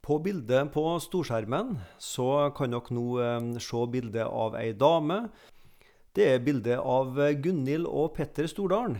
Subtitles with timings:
[0.00, 5.26] På bildet på storskjermen så kan dere nå eh, se bildet av ei dame.
[6.16, 8.98] Det er bildet av Gunhild og Petter Stordalen.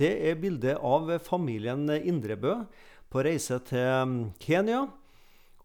[0.00, 2.62] Det er bildet av familien Indrebø
[3.12, 4.86] på reise til mm, Kenya.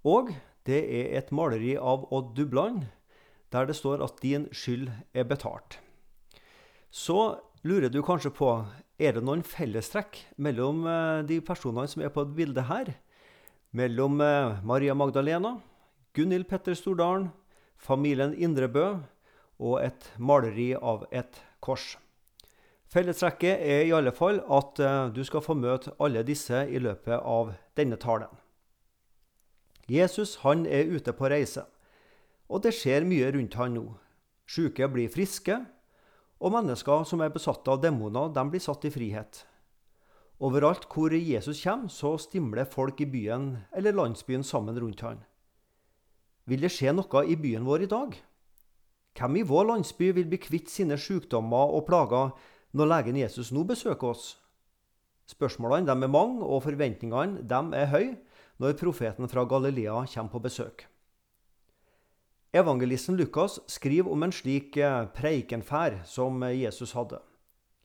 [0.04, 0.34] Og
[0.68, 2.86] det er et maleri av Odd Dubland
[3.56, 5.80] der det står at 'din skyld er betalt'.
[6.92, 8.66] Så lurer du kanskje på
[9.00, 12.94] er det noen fellestrekk mellom eh, de personene som er på bildet her
[13.72, 15.58] mellom eh, Maria Magdalena,
[16.14, 17.30] Gunhild Petter Stordalen,
[17.78, 18.98] familien Indrebø
[19.60, 21.96] og et maleri av et kors.
[22.88, 27.20] Fellestrekket er i alle fall at eh, du skal få møte alle disse i løpet
[27.20, 28.32] av denne talen.
[29.88, 31.64] Jesus han er ute på reise,
[32.48, 33.86] og det skjer mye rundt han nå.
[34.48, 35.60] Syke blir friske,
[36.40, 39.44] og mennesker som er besatt av demoner, de blir satt i frihet.
[40.38, 45.24] Overalt hvor Jesus kommer, så stimler folk i byen eller landsbyen sammen rundt han.
[46.46, 48.14] Vil det skje noe i byen vår i dag?
[49.18, 52.36] Hvem i vår landsby vil bli kvitt sine sykdommer og plager
[52.78, 54.36] når legen Jesus nå besøker oss?
[55.28, 57.42] Spørsmålene er mange, og forventningene
[57.76, 58.14] er høye
[58.62, 60.86] når profeten fra Galilea kommer på besøk.
[62.54, 67.20] Evangelisten Lukas skriver om en slik eh, preikenferd som Jesus hadde.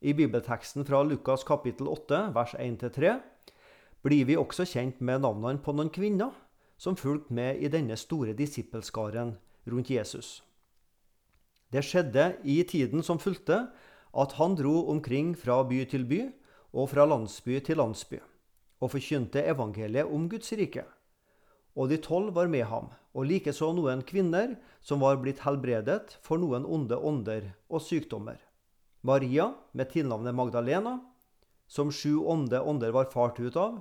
[0.03, 3.20] I bibelteksten fra Lukas kapittel 8, vers 1-3,
[4.03, 6.33] blir vi også kjent med navnene på noen kvinner
[6.75, 9.36] som fulgte med i denne store disippelskaren
[9.70, 10.41] rundt Jesus.
[11.70, 13.69] Det skjedde i tiden som fulgte,
[14.11, 16.20] at han dro omkring fra by til by
[16.75, 18.19] og fra landsby til landsby,
[18.83, 20.83] og forkynte evangeliet om Guds rike.
[21.78, 26.42] Og de tolv var med ham, og likeså noen kvinner som var blitt helbredet for
[26.42, 28.42] noen onde ånder og sykdommer.
[29.03, 31.00] Maria med tilnavnet Magdalena,
[31.67, 33.81] som sju ånde ånder var fart ut av,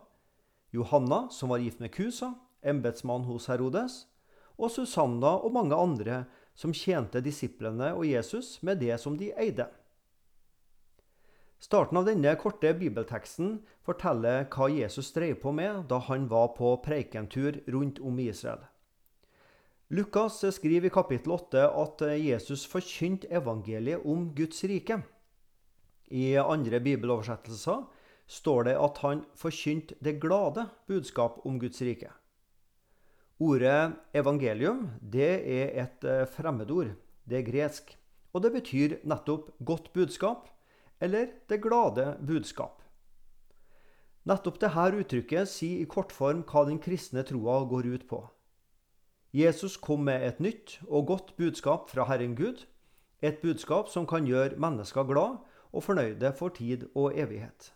[0.72, 4.05] Johanna, som var gift med Kusa, embetsmann hos Herodes,
[4.58, 6.23] og Susanna og mange andre
[6.58, 9.67] som tjente disiplene og Jesus med det som de eide.
[11.62, 16.74] Starten av denne korte bibelteksten forteller hva Jesus drev på med da han var på
[16.81, 18.63] preikentur rundt om i Israel.
[19.91, 25.01] Lukas skriver i kapittel 8 at Jesus forkynte evangeliet om Guds rike.
[26.11, 27.85] I andre bibeloversettelser
[28.31, 32.11] står det at han forkynte det glade budskap om Guds rike.
[33.41, 36.94] Ordet evangelium det er et eh, fremmedord.
[37.25, 37.95] Det er gresk.
[38.33, 40.47] Og det betyr nettopp godt budskap,
[41.01, 42.83] eller det glade budskap.
[44.29, 48.21] Nettopp dette uttrykket sier i kortform hva den kristne troa går ut på.
[49.33, 52.67] Jesus kom med et nytt og godt budskap fra Herren Gud.
[53.21, 55.39] Et budskap som kan gjøre mennesker glad
[55.71, 57.71] og fornøyde for tid og evighet.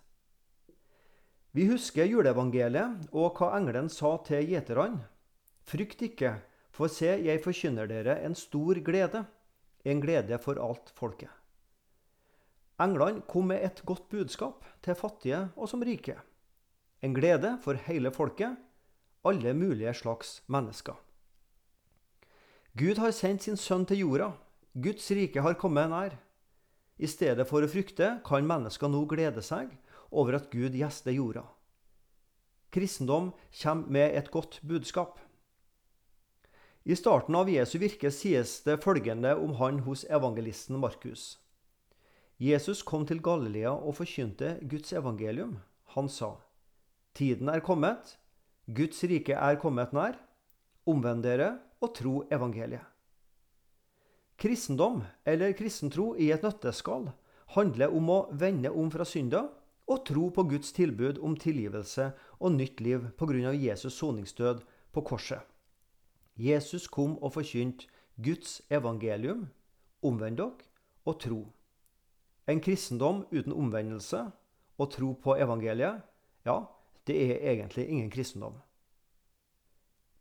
[1.55, 5.05] Vi husker juleevangeliet og hva engelen sa til gjeterne.
[5.65, 6.33] Frykt ikke,
[6.75, 9.23] for se, jeg forkynner dere en stor glede,
[9.87, 11.31] en glede for alt folket.
[12.81, 16.17] Englene kom med et godt budskap til fattige og som rike.
[17.01, 18.57] En glede for hele folket,
[19.23, 20.99] alle mulige slags mennesker.
[22.75, 24.33] Gud har sendt sin sønn til jorda.
[24.75, 26.17] Guds rike har kommet nær.
[26.97, 29.73] I stedet for å frykte kan mennesker nå glede seg
[30.15, 31.43] over at Gud gjester jorda.
[32.71, 35.19] Kristendom kommer med et godt budskap.
[36.85, 41.39] I starten av Jesu virke sies det følgende om han hos evangelisten Markus.
[42.37, 45.57] Jesus kom til Galilea og forkynte Guds evangelium.
[45.95, 46.35] Han sa,
[47.15, 48.17] Tiden er kommet,
[48.67, 50.19] Guds rike er kommet nær.
[50.85, 52.94] Omvend dere og tro evangeliet.
[54.37, 57.07] Kristendom, eller kristentro i et nøtteskall,
[57.55, 59.45] handler om å vende om fra synda
[59.87, 62.09] og tro på Guds tilbud om tilgivelse
[62.39, 63.53] og nytt liv pga.
[63.53, 65.39] Jesus soningsdød på korset.
[66.35, 67.87] Jesus kom og forkynte
[68.19, 69.47] Guds evangelium,
[70.03, 70.67] omvend dere
[71.05, 71.41] og tro.
[72.47, 74.19] En kristendom uten omvendelse
[74.77, 76.03] og tro på evangeliet,
[76.45, 76.59] ja,
[77.07, 78.59] det er egentlig ingen kristendom.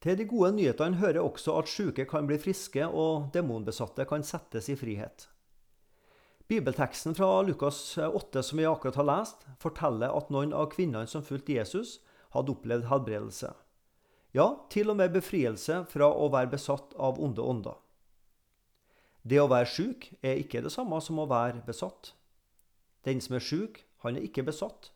[0.04, 4.68] Til de gode nyhetene hører også at syke kan bli friske og demonbesatte kan settes
[4.68, 5.30] i frihet.
[6.44, 11.24] Bibelteksten fra Lukas 8 som vi akkurat har lest, forteller at noen av kvinnene som
[11.24, 12.02] fulgte Jesus,
[12.36, 13.54] hadde opplevd helbredelse.
[14.36, 17.80] Ja, til og med befrielse fra å være besatt av onde ånder.
[19.24, 22.12] Det å være syk er ikke det samme som å være besatt.
[23.08, 24.90] Den som er syk, han er ikke besatt,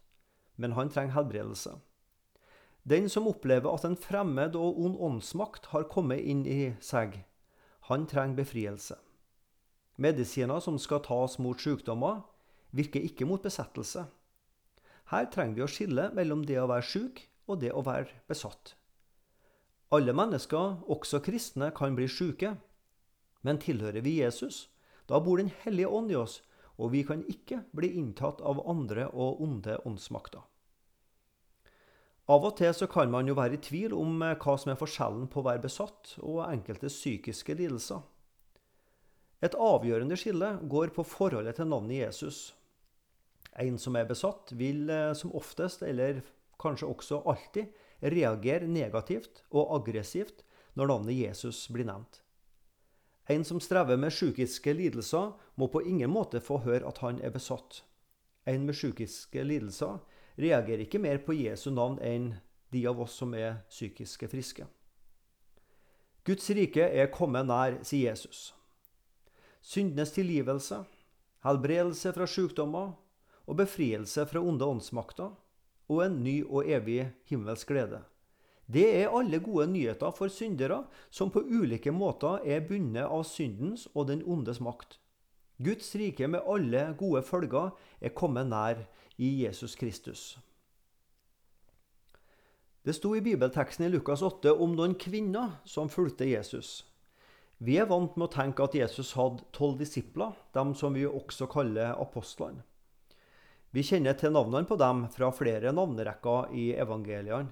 [0.60, 1.78] men han trenger helbredelse.
[2.88, 7.18] Den som opplever at en fremmed og ond åndsmakt har kommet inn i seg,
[7.90, 8.96] han trenger befrielse.
[10.00, 12.22] Medisiner som skal tas mot sykdommer,
[12.70, 14.06] virker ikke mot besettelse.
[15.12, 18.74] Her trenger vi å skille mellom det å være syk og det å være besatt.
[19.92, 22.54] Alle mennesker, også kristne, kan bli syke.
[23.42, 24.68] Men tilhører vi Jesus,
[25.08, 26.42] da bor Den hellige ånd i oss,
[26.76, 30.44] og vi kan ikke bli inntatt av andre og onde åndsmakter.
[32.28, 34.80] Av og til så kan man jo være i tvil om eh, hva som er
[34.80, 38.02] forskjellen på å være besatt og enkelte psykiske lidelser.
[39.40, 42.40] Et avgjørende skille går på forholdet til navnet Jesus.
[43.58, 46.20] En som er besatt, vil eh, som oftest, eller
[46.60, 47.72] kanskje også alltid,
[48.02, 50.44] reagere negativt og aggressivt
[50.78, 52.20] når navnet Jesus blir nevnt.
[53.28, 57.32] En som strever med psykiske lidelser, må på ingen måte få høre at han er
[57.32, 57.82] besatt.
[58.48, 59.98] En med psykiske lidelser
[60.38, 62.32] reagerer ikke mer på Jesu navn enn
[62.72, 64.66] de av oss som er psykiske friske.
[66.28, 68.52] Guds rike er kommet nær, sier Jesus.
[69.64, 70.82] Syndenes tilgivelse,
[71.44, 72.92] helbredelse fra sykdommer
[73.48, 75.32] og befrielse fra onde åndsmakter
[75.88, 78.02] og en ny og evig himmelsk glede.
[78.68, 83.86] Det er alle gode nyheter for syndere som på ulike måter er bundet av syndens
[83.94, 84.98] og den ondes makt.
[85.64, 88.84] Guds rike med alle gode følger er kommet nær
[89.18, 90.38] i Jesus Kristus.
[92.82, 96.86] Det sto i bibelteksten i Lukas 8 om noen kvinner som fulgte Jesus.
[97.58, 101.50] Vi er vant med å tenke at Jesus hadde tolv disipler, dem som vi også
[101.50, 102.62] kaller apostlene.
[103.74, 107.50] Vi kjenner til navnene på dem fra flere navnerekker i evangeliene.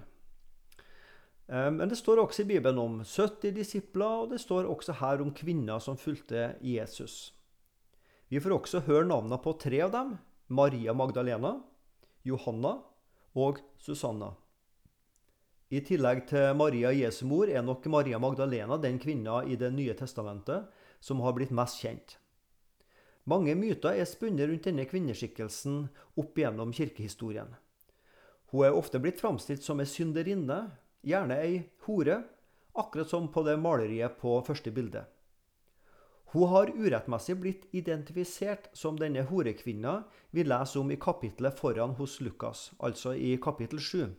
[1.50, 5.20] Eh, men det står også i Bibelen om 70 disipler, og det står også her
[5.20, 7.34] om kvinner som fulgte Jesus.
[8.30, 10.16] Vi får også høre navnene på tre av dem,
[10.48, 11.56] Maria Magdalena,
[12.22, 12.76] Johanna
[13.34, 14.28] og Susanna.
[15.74, 19.94] I tillegg til Maria Jesu mor er nok Maria Magdalena den kvinna i Det nye
[19.98, 20.68] testamentet
[21.00, 22.14] som har blitt mest kjent.
[23.26, 27.50] Mange myter er spunnet rundt denne kvinneskikkelsen opp gjennom kirkehistorien.
[28.52, 30.60] Hun er ofte blitt framstilt som ei synderinne,
[31.02, 32.20] gjerne ei hore,
[32.78, 35.02] akkurat som på det maleriet på første bilde.
[36.36, 40.02] Hun har urettmessig blitt identifisert som denne horekvinna
[40.36, 44.10] vi leser om i kapittelet foran hos Lukas, altså i kapittel 7.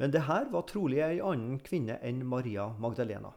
[0.00, 3.34] Men det her var trolig ei annen kvinne enn Maria Magdalena.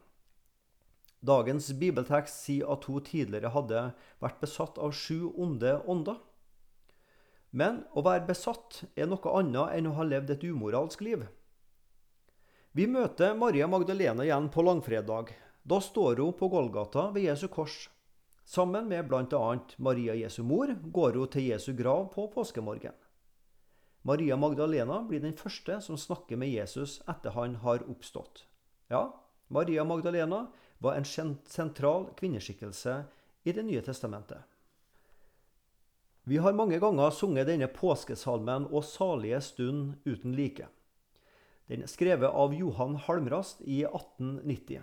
[1.20, 3.84] Dagens bibeltekst sier at hun tidligere hadde
[4.24, 6.22] vært besatt av sju onde ånder.
[7.52, 11.28] Men å være besatt er noe annet enn å ha levd et umoralsk liv.
[12.72, 17.90] Vi møter Maria Magdalena igjen på langfredag, da står hun på Golgata ved Jesu kors.
[18.46, 19.60] Sammen med bl.a.
[19.78, 22.94] Maria Jesu mor går hun til Jesu grav på påskemorgen.
[24.06, 28.44] Maria Magdalena blir den første som snakker med Jesus etter han har oppstått.
[28.94, 29.08] Ja,
[29.48, 30.46] Maria Magdalena
[30.78, 31.06] var en
[31.50, 33.04] sentral kvinneskikkelse
[33.44, 34.46] i Det nye testamentet.
[36.24, 40.70] Vi har mange ganger sunget denne påskesalmen 'Å salige stund uten like'.
[41.68, 44.82] Den er skrevet av Johan Halmrast i 1890.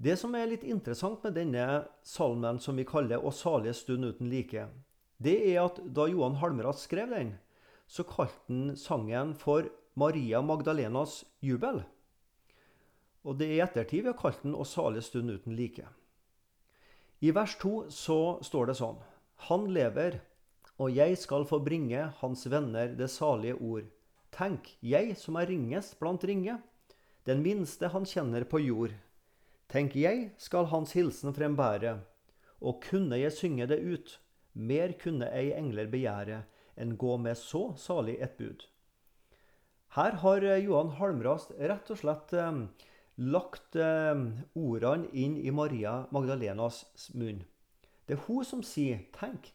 [0.00, 1.64] Det som er litt interessant med denne
[2.08, 4.68] salmen som vi kaller 'Å salige stund uten like',
[5.20, 7.38] det er at da Johan Halmrath skrev den,
[7.86, 11.84] så kalte han sangen for Maria Magdalenas jubel.
[13.26, 15.86] Og det er i ettertid vi har kalt den 'Å salige stund uten like'.
[17.20, 18.96] I vers 2 så står det sånn
[19.50, 20.20] Han lever,
[20.78, 23.84] og jeg skal få bringe hans venner det salige ord.
[24.32, 26.62] Tenk, jeg som er ringest blant ringe,
[27.26, 28.94] den minste han kjenner på jord.
[29.70, 32.00] Tenk jeg skal hans hilsen frembære,
[32.58, 34.16] og kunne jeg synge det ut,
[34.52, 36.40] mer kunne ei engler begjære
[36.80, 38.64] enn gå med så salig et bud.
[39.94, 42.58] Her har eh, Johan Halmrast rett og slett eh,
[43.22, 44.24] lagt eh,
[44.58, 46.82] ordene inn i Maria Magdalenas
[47.14, 47.44] munn.
[48.06, 49.52] Det er hun som sier, 'Tenk,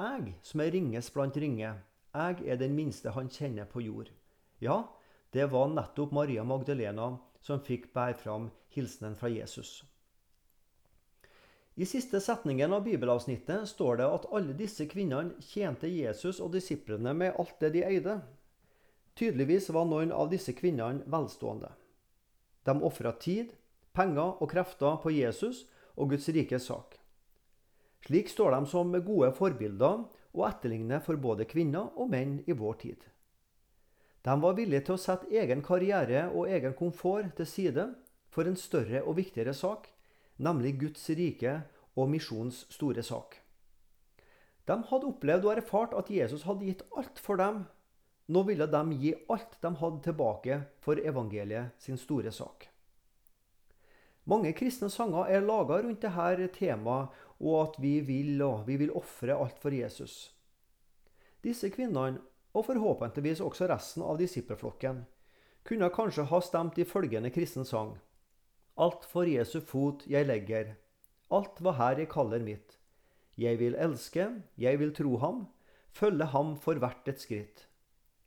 [0.00, 1.74] jeg som er ringes blant ringe,
[2.14, 4.14] jeg er den minste han kjenner på jord'.
[4.60, 4.84] Ja,
[5.32, 9.84] det var nettopp Maria Magdalena som fikk bære fram hilsenen fra Jesus.
[11.78, 17.12] I siste setningen av bibelavsnittet står det at alle disse kvinnene tjente Jesus og disiplene
[17.14, 18.16] med alt det de eide.
[19.14, 21.70] Tydeligvis var noen av disse kvinnene velstående.
[22.66, 23.52] De ofra tid,
[23.94, 26.98] penger og krefter på Jesus og Guds rikes sak.
[28.06, 30.02] Slik står de som gode forbilder
[30.34, 33.06] og etterligner for både kvinner og menn i vår tid.
[34.26, 37.86] De var villige til å sette egen karriere og egen komfort til side
[38.30, 39.88] for en større og viktigere sak,
[40.38, 41.60] nemlig Guds rike
[41.98, 43.40] og misjonens store sak.
[44.68, 47.64] De hadde opplevd og erfart at Jesus hadde gitt alt for dem.
[48.28, 52.68] Nå ville de gi alt de hadde tilbake for evangeliet sin store sak.
[54.28, 58.92] Mange kristne sanger er laga rundt dette temaet og at vi vil og vi vil
[58.92, 60.34] ofre alt for Jesus.
[61.40, 62.20] Disse kvinnene
[62.52, 65.04] og forhåpentligvis også resten av disippelflokken,
[65.64, 67.94] kunne kanskje ha stemt i følgende kristen sang.
[68.78, 70.76] Alt for Jesu fot jeg legger,
[71.34, 72.76] alt hva her jeg kaller mitt.
[73.38, 75.46] Jeg vil elske, jeg vil tro ham,
[75.90, 77.66] følge ham for hvert et skritt.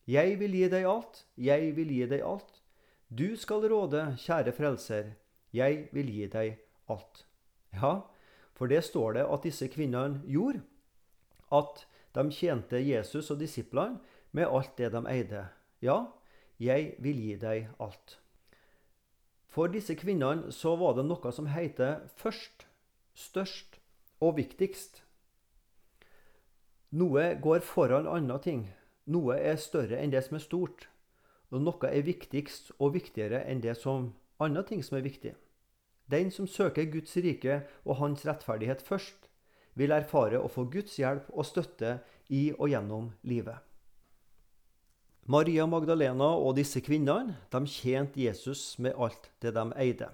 [0.07, 2.61] Jeg vil gi deg alt, jeg vil gi deg alt.
[3.07, 5.13] Du skal råde, kjære frelser,
[5.55, 6.57] jeg vil gi deg
[6.91, 7.25] alt.
[7.75, 8.01] Ja,
[8.55, 10.63] for det står det at disse kvinnene gjorde.
[11.51, 13.99] At de tjente Jesus og disiplene
[14.31, 15.45] med alt det de eide.
[15.83, 16.11] Ja,
[16.59, 18.20] jeg vil gi deg alt.
[19.51, 22.65] For disse kvinnene så var det noe som heter først,
[23.13, 23.81] størst
[24.23, 25.01] og viktigst.
[26.95, 28.63] Noe går foran andre ting.
[29.11, 30.87] Noe er større enn det som er stort.
[31.51, 35.33] Og noe er viktigst og viktigere enn det som andre ting som er viktig.
[36.11, 39.27] Den som søker Guds rike og hans rettferdighet først,
[39.75, 43.70] vil erfare å få Guds hjelp og støtte i og gjennom livet.
[45.29, 50.09] Maria Magdalena og disse kvinnene de tjente Jesus med alt det de eide.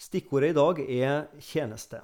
[0.00, 2.00] Stikkordet i dag er tjeneste.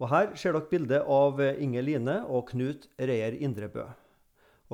[0.00, 3.84] Og Her ser dere bildet av Inger Line og Knut Reier Indrebø.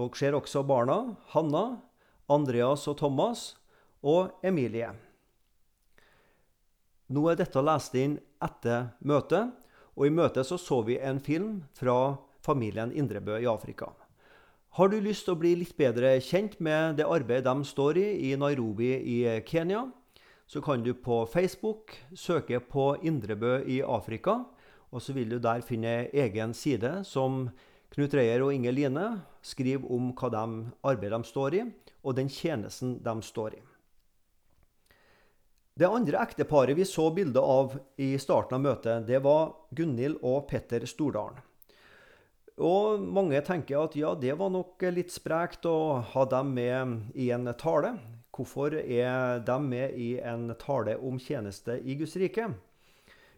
[0.01, 1.81] Og ser også barna Hanna,
[2.29, 3.53] Andreas og Thomas
[4.03, 4.93] og Emilie.
[7.13, 9.53] Nå er dette lest inn etter møtet,
[9.97, 13.93] og i møtet så, så vi en film fra familien Indrebø i Afrika.
[14.77, 18.09] Har du lyst til å bli litt bedre kjent med det arbeidet de står i
[18.29, 19.15] i Nairobi i
[19.49, 19.87] Kenya,
[20.45, 24.35] så kan du på Facebook søke på Indrebø i Afrika.
[24.93, 27.47] Og så vil du der finne egen side som
[27.97, 29.07] Knut Reier og Inger Line
[29.41, 30.45] skriver om hva de
[30.93, 31.65] arbeidet de står i,
[32.05, 33.65] og den tjenesten de står i.
[35.73, 40.51] Det andre ekteparet vi så bilde av i starten av møtet, det var Gunhild og
[40.53, 41.41] Petter Stordalen.
[42.57, 47.29] Og mange tenker at ja, det var nok litt sprekt å ha dem med i
[47.35, 47.99] en tale.
[48.33, 52.49] Hvorfor er de med i en tale om tjeneste i Guds rike?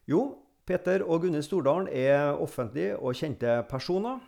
[0.07, 4.23] Jo, Petter og Gunhild Stordalen er offentlige og kjente personer.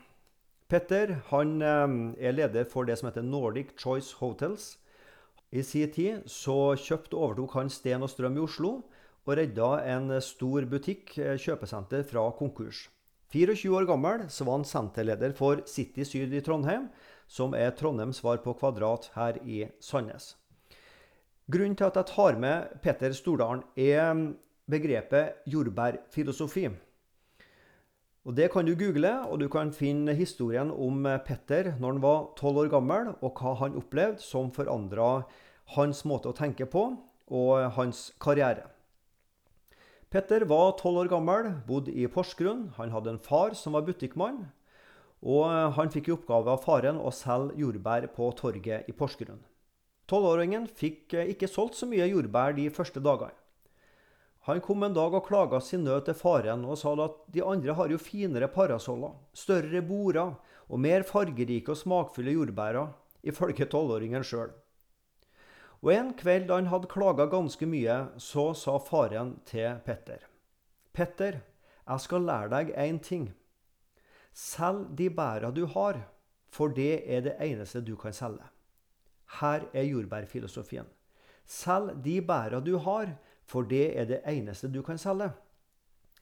[0.70, 4.76] Petter han eh, er leder for det som heter Nordic Choice Hotels.
[5.50, 8.76] I sin tid så kjøpte og overtok han Sten og Strøm i Oslo
[9.26, 12.88] og redda en stor butikk, eh, kjøpesenter, fra konkurs.
[13.30, 16.88] 24 år gammel så var han senterleder for City Syd i Trondheim,
[17.30, 20.32] som er Trondheims svar på Kvadrat her i Sandnes.
[21.50, 24.34] Grunnen til at jeg tar med Petter Stordalen, er
[24.70, 26.68] begrepet jordbærfilosofi.
[28.26, 32.26] Og Det kan du google, og du kan finne historien om Petter når han var
[32.36, 35.22] tolv år gammel, og hva han opplevde som forandra
[35.76, 36.84] hans måte å tenke på
[37.30, 38.66] og hans karriere.
[40.10, 42.72] Petter var tolv år gammel, bodde i Porsgrunn.
[42.74, 44.48] Han hadde en far som var butikkmann.
[45.22, 45.44] Og
[45.76, 49.38] han fikk i oppgave av faren å selge jordbær på torget i Porsgrunn.
[50.10, 53.36] Tolvåringen fikk ikke solgt så mye jordbær de første dagene.
[54.48, 57.76] Han kom en dag og klaga sin nød til faren og sa at de andre
[57.78, 60.32] har jo finere parasoller, større border
[60.66, 62.90] og mer fargerike og smakfulle jordbærer,
[63.22, 64.50] ifølge tolvåringen sjøl.
[65.80, 70.26] Og En kveld da han hadde klaga ganske mye, så sa faren til Petter.
[70.92, 71.40] Petter,
[71.88, 73.30] jeg skal lære deg én ting.
[74.36, 76.02] Selg de bæra du har,
[76.52, 78.44] for det er det eneste du kan selge.
[79.40, 80.86] Her er jordbærfilosofien.
[81.46, 85.32] Selg de bæra du har, for det er det eneste du kan selge.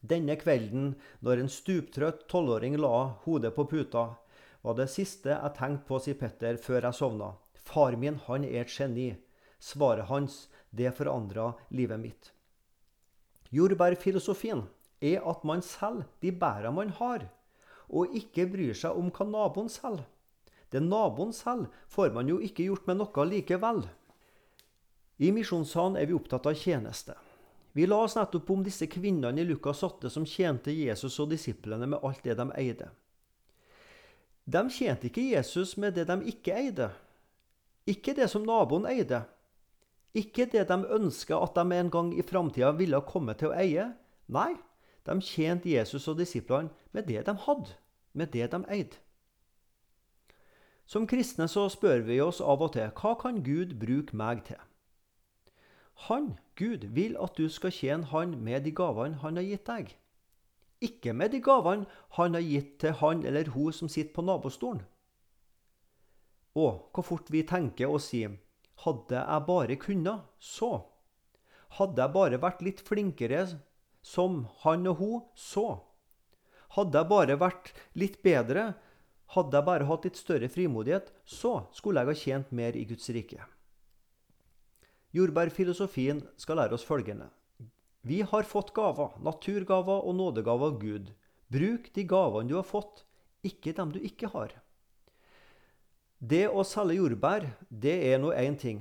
[0.00, 4.12] Denne kvelden, når en stuptrøtt tolvåring la hodet på puta,
[4.62, 7.32] var det siste jeg tenkte på, sier Petter, før jeg sovna.
[7.58, 9.10] Far min, han er et geni.
[9.58, 12.32] Svaret hans, det forandra livet mitt.
[13.50, 14.66] Jordbærfilosofien
[15.00, 17.24] er at man selger de bæra man har,
[17.88, 20.04] og ikke bryr seg om hva naboen selger.
[20.68, 23.86] Det naboen selger, får man jo ikke gjort med noe likevel.
[25.18, 27.16] I Misjonssalen er vi opptatt av tjeneste.
[27.72, 31.88] Vi la oss nettopp om disse kvinnene i Lukas 8 som tjente Jesus og disiplene
[31.88, 32.90] med alt det de eide.
[34.48, 36.92] De tjente ikke Jesus med det de ikke eide.
[37.88, 39.24] Ikke det som naboen eide.
[40.14, 43.90] Ikke det de ønska at de en gang i framtida ville komme til å eie.
[44.28, 44.54] Nei,
[45.04, 47.76] de tjente Jesus og disiplene med det de hadde,
[48.12, 48.96] med det de eide.
[50.88, 54.60] Som kristne så spør vi oss av og til hva kan Gud bruke meg til?
[56.08, 59.96] Han, Gud, vil at du skal tjene Han med de gavene Han har gitt deg.
[60.80, 61.86] Ikke med de gavene
[62.16, 64.84] Han har gitt til han eller hun som sitter på nabostolen.
[66.54, 68.38] Å, hvor fort vi tenker og sier
[68.84, 70.72] hadde jeg bare kunnet, så.
[71.78, 73.44] Hadde jeg bare vært litt flinkere
[74.04, 75.66] som han og hun, så.
[76.76, 78.72] Hadde jeg bare vært litt bedre,
[79.34, 83.08] hadde jeg bare hatt litt større frimodighet, så skulle jeg ha tjent mer i Guds
[83.12, 83.42] rike.
[85.16, 87.30] Jordbærfilosofien skal lære oss følgende.
[88.08, 91.12] Vi har fått gaver, naturgaver og nådegaver av Gud.
[91.52, 93.04] Bruk de gavene du har fått,
[93.44, 94.52] ikke dem du ikke har.
[96.18, 98.80] Det å selge jordbær, det er nå én ting.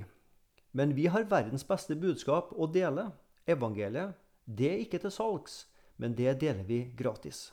[0.74, 3.12] Men vi har verdens beste budskap å dele.
[3.46, 4.16] Evangeliet.
[4.44, 7.52] Det er ikke til salgs, men det deler vi gratis.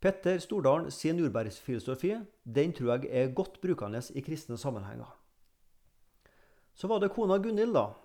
[0.00, 2.12] Petter Stordalen sin jordbærfilosofi
[2.44, 5.10] den tror jeg er godt brukende i kristne sammenhenger.
[6.76, 7.96] Så var det kona Gunhild, da.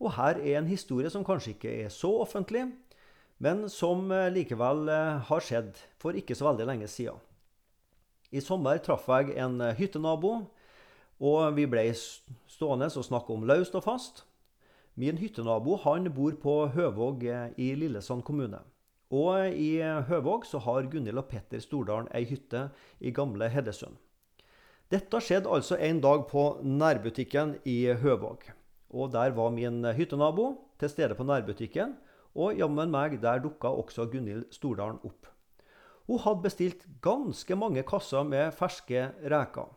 [0.00, 2.70] Og her er en historie som kanskje ikke er så offentlig,
[3.38, 7.18] men som eh, likevel eh, har skjedd for ikke så veldig lenge siden.
[8.30, 10.32] I sommer traff jeg en eh, hyttenabo,
[11.18, 14.24] og vi ble stående og snakke om løst og fast.
[14.98, 17.24] Min hyttenabo han bor på Høvåg
[17.56, 18.60] i Lillesand kommune.
[19.14, 22.66] Og i Høvåg så har Gunhild og Petter Stordalen ei hytte
[23.00, 23.96] i gamle Hedesund.
[24.92, 28.50] Dette skjedde altså en dag på nærbutikken i Høvåg.
[28.90, 31.96] Og der var min hyttenabo til stede på nærbutikken,
[32.34, 35.37] og jammen meg, der dukka også Gunhild Stordalen opp.
[36.08, 39.68] Hun hadde bestilt ganske mange kasser med ferske reker.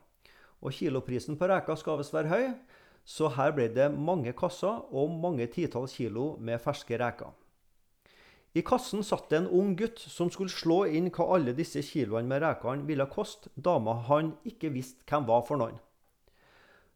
[0.63, 2.47] Og kiloprisen på reker skal visst være høy,
[3.03, 7.33] så her ble det mange kasser og mange titalls kilo med ferske reker.
[8.55, 12.27] I kassen satt det en ung gutt som skulle slå inn hva alle disse kiloene
[12.27, 15.77] med rekene ville koste dama han ikke visste hvem var for noen.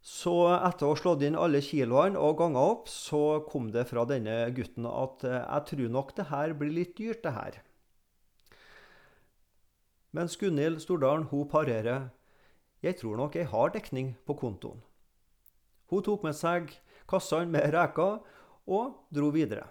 [0.06, 4.04] Så etter å ha slått inn alle kiloene og ganga opp, så kom det fra
[4.06, 7.58] denne gutten at eh, jeg tror nok det her blir litt dyrt, det her.
[10.16, 12.10] Mens Gunhild Stordalen hun parerer
[12.86, 14.80] jeg tror nok jeg har dekning på kontoen.
[15.90, 16.70] Hun tok med seg
[17.10, 18.22] kassene med reker
[18.66, 19.66] og dro videre.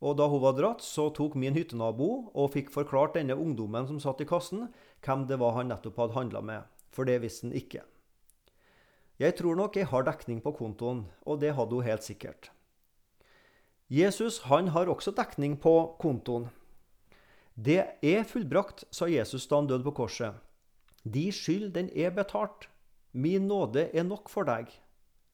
[0.00, 4.00] Og da hun var dratt, så tok min hyttenabo og fikk forklart denne ungdommen som
[4.00, 4.68] satt i kassen,
[5.04, 7.82] hvem det var han nettopp hadde handla med, for det visste han ikke.
[9.18, 12.52] Jeg tror nok jeg har dekning på kontoen, og det hadde hun helt sikkert.
[13.88, 16.50] Jesus han har også dekning på kontoen.
[17.56, 20.36] Det er fullbrakt, sa Jesus da han døde på korset.
[21.08, 22.68] De skyld, den er betalt.
[23.12, 24.68] Min nåde er nok for deg.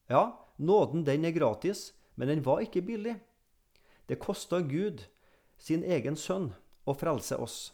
[0.06, 3.16] Ja, nåden den er gratis, men den var ikke billig.
[4.06, 5.08] Det kosta Gud
[5.58, 6.52] sin egen sønn
[6.86, 7.72] å frelse oss.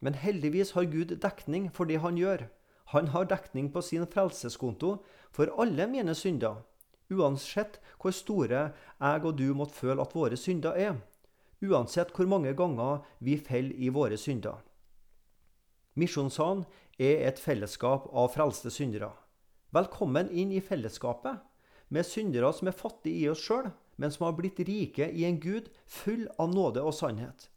[0.00, 2.48] Men heldigvis har Gud dekning for det han gjør.
[2.92, 4.98] Han har dekning på sin frelseskonto
[5.32, 6.64] for alle mine synder,
[7.08, 10.96] uansett hvor store jeg og du måtte føle at våre synder er,
[11.60, 14.60] uansett hvor mange ganger vi faller i våre synder.
[15.98, 16.64] Misjonssalen
[17.00, 19.10] er et fellesskap av frelste syndere.
[19.74, 21.40] Velkommen inn i fellesskapet
[21.90, 23.70] med syndere som er fattige i oss sjøl,
[24.00, 27.48] men som har blitt rike i en Gud full av nåde og sannhet.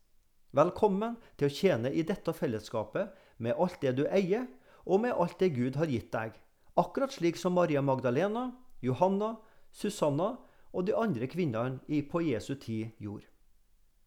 [0.53, 4.45] Velkommen til å tjene i dette fellesskapet med alt det du eier,
[4.83, 6.33] og med alt det Gud har gitt deg,
[6.75, 8.51] akkurat slik som Maria Magdalena,
[8.83, 9.37] Johanna,
[9.71, 10.33] Susanna
[10.73, 13.32] og de andre kvinnene på Jesu tid gjorde.